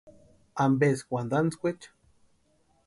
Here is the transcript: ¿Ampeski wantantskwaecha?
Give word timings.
¿Ampeski 0.63 1.13
wantantskwaecha? 1.13 1.89